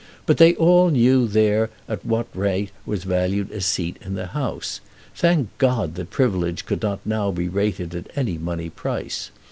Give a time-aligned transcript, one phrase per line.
[0.25, 4.81] But they all knew there at what rate was valued a seat in that House.
[5.13, 9.29] Thank God that privilege could not now be rated at any money price.